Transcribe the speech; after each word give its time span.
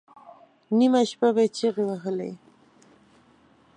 نیمه 0.77 1.01
شپه 1.09 1.29
به 1.35 1.41
یې 1.45 1.53
چیغې 1.57 1.83
وهلې. 1.87 2.31